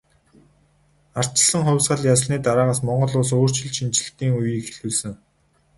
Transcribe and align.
Ардчилсан 1.19 1.61
хувьсгал 1.65 2.01
ялсны 2.13 2.37
дараагаас 2.45 2.79
Монгол 2.87 3.13
улс 3.19 3.31
өөрчлөлт 3.37 3.75
шинэчлэлтийн 3.77 4.31
үеийг 4.37 4.65
эхлүүлсэн. 4.71 5.13